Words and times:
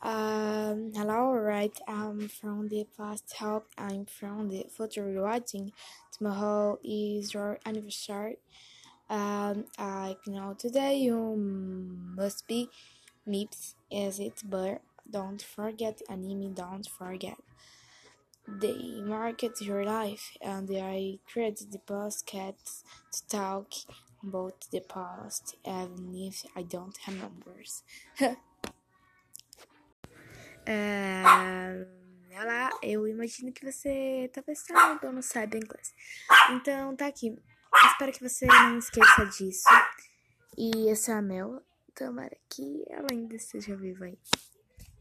Um, 0.00 0.92
hello, 0.94 1.32
right? 1.32 1.76
I'm 1.88 2.28
from 2.28 2.68
the 2.68 2.86
past. 2.96 3.34
help. 3.38 3.66
I'm 3.76 4.06
from 4.06 4.48
the 4.48 4.64
future. 4.70 5.06
Watching 5.20 5.72
tomorrow 6.12 6.78
is 6.84 7.34
your 7.34 7.58
anniversary. 7.66 8.38
Um, 9.10 9.66
I 9.78 10.16
know 10.26 10.54
today 10.58 10.98
you 10.98 11.18
must 11.36 12.46
be 12.46 12.70
MIPS, 13.26 13.74
is 13.90 14.20
it? 14.20 14.42
But 14.44 14.82
don't 15.10 15.42
forget 15.42 16.02
anime. 16.08 16.54
Don't 16.54 16.88
forget. 16.88 17.38
They 18.48 19.00
market 19.02 19.60
your 19.60 19.84
life, 19.84 20.36
and 20.42 20.68
I 20.74 21.18
create 21.32 21.58
the 21.70 21.78
podcast 21.78 22.82
to 23.12 23.26
talk 23.28 23.72
about 24.22 24.66
the 24.72 24.80
past, 24.80 25.54
even 25.64 26.14
if 26.16 26.44
I 26.56 26.62
don't 26.62 26.96
have 26.98 27.16
numbers. 27.16 27.84
Ah, 30.70 31.72
olá, 32.42 32.68
eu 32.82 33.08
imagino 33.08 33.50
que 33.50 33.64
você 33.64 34.30
tá 34.34 34.42
pensando 34.42 35.00
ou 35.02 35.12
não 35.14 35.22
sabe 35.22 35.56
inglês. 35.56 35.94
Então, 36.50 36.94
tá 36.94 37.06
aqui. 37.06 37.34
Espero 37.86 38.12
que 38.12 38.28
você 38.28 38.44
não 38.44 38.78
esqueça 38.78 39.24
disso. 39.24 39.64
E 40.58 40.90
esse 40.90 41.10
é 41.10 41.14
a 41.14 41.22
Mel. 41.22 41.62
Tomara 41.94 42.36
que 42.50 42.84
ela 42.90 43.06
ainda 43.10 43.34
esteja 43.34 43.74
viva 43.76 44.04
aí. 44.04 44.18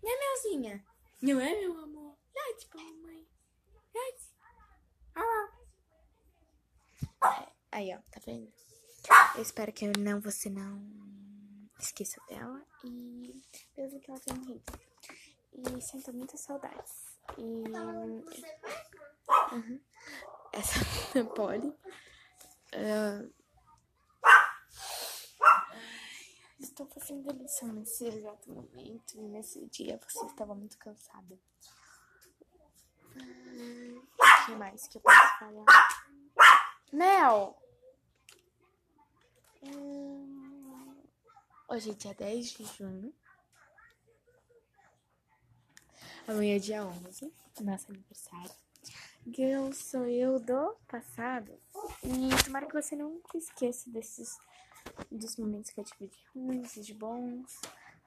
Né, 0.02 0.10
Melzinha? 0.18 0.86
Não 1.22 1.42
é, 1.42 1.60
meu 1.60 1.78
amor? 1.80 2.18
Late, 2.34 2.70
mamãe. 2.74 3.28
Late. 3.94 4.24
Ah. 5.16 5.50
Aí, 7.74 7.94
ó, 7.94 8.00
tá 8.10 8.22
vendo? 8.26 8.50
Eu 9.36 9.42
espero 9.42 9.74
que 9.74 9.86
não, 10.00 10.22
você 10.22 10.50
não 10.50 10.82
esqueça 11.78 12.22
dela. 12.30 12.66
E 12.86 13.44
mesmo 13.78 14.00
que 14.00 14.10
ela 14.10 14.20
tenha 14.22 14.40
morrido. 14.40 14.64
E 15.58 15.82
sinto 15.82 16.14
muitas 16.14 16.42
saudades. 16.42 17.18
E. 17.38 17.64
Uhum. 19.52 19.82
Essa 20.54 20.80
é 21.18 21.22
a 21.22 21.26
Polly. 21.26 21.70
Uh... 22.76 23.34
Estou 26.60 26.86
fazendo 26.88 27.32
lição 27.34 27.74
nesse 27.74 28.06
exato 28.06 28.52
momento 28.52 29.16
e 29.16 29.22
nesse 29.22 29.66
dia 29.68 30.00
você 30.08 30.26
estava 30.26 30.54
muito 30.54 30.78
cansada. 30.78 31.40
O 33.16 34.46
que 34.46 34.56
mais 34.56 34.88
que 34.88 34.98
eu 34.98 35.02
posso 35.02 35.40
falar? 35.40 35.66
Mel! 36.92 37.58
Hum... 39.64 41.04
Hoje 41.68 41.92
é 41.92 41.94
dia 41.94 42.14
10 42.14 42.52
de 42.52 42.64
junho. 42.64 43.14
Amanhã 46.28 46.58
é 46.58 46.60
dia 46.60 46.86
11, 46.86 47.32
nosso 47.62 47.90
aniversário. 47.90 48.52
Eu 49.38 49.72
sou 49.72 50.06
eu 50.06 50.38
do 50.38 50.76
passado. 50.86 51.58
E 52.04 52.44
tomara 52.44 52.66
que 52.66 52.74
você 52.74 52.98
nunca 52.98 53.38
esqueça 53.38 53.90
desses 53.90 54.38
dos 55.10 55.38
momentos 55.38 55.72
que 55.72 55.80
eu 55.80 55.86
tive 55.86 56.08
de 56.08 56.20
ruins, 56.36 56.74
de 56.86 56.94
bons, 56.94 57.62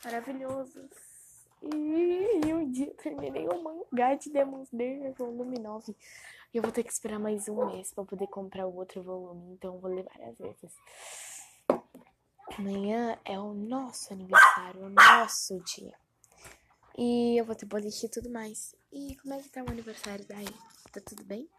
maravilhosos. 0.05 0.91
E 1.62 2.53
um 2.53 2.71
dia 2.71 2.93
terminei 3.03 3.49
o 3.49 3.62
mangá 3.62 4.15
de 4.15 4.29
Demon 4.29 4.65
Slayer 4.65 5.15
volume 5.15 5.59
9. 5.59 5.97
E 6.53 6.59
eu 6.59 6.62
vou 6.62 6.73
ter 6.73 6.84
que 6.84 6.93
esperar 6.93 7.19
mais 7.19 7.49
um 7.49 7.73
mês 7.73 7.91
pra 7.95 8.05
poder 8.05 8.27
comprar 8.27 8.67
o 8.67 8.77
outro 8.77 9.03
volume. 9.03 9.55
Então 9.55 9.79
vou 9.79 9.91
ler 9.91 10.05
várias 10.05 10.37
vezes. 10.37 10.77
Amanhã 12.59 13.19
é 13.25 13.41
o 13.41 13.55
nosso 13.55 14.12
aniversário, 14.12 14.84
o 14.84 14.91
nosso 14.91 15.59
dia. 15.61 15.95
E 16.97 17.37
eu 17.37 17.45
vou 17.45 17.57
ter 17.57 17.67
boliche 17.67 18.07
e 18.07 18.09
tudo 18.09 18.31
mais. 18.31 18.75
E 18.93 19.17
como 19.17 19.35
é 19.35 19.43
que 19.43 19.51
tá 19.51 19.63
o 19.65 19.71
aniversário 19.71 20.25
daí? 20.29 20.49
Tá 20.93 21.01
tudo 21.01 21.25
bem? 21.25 21.51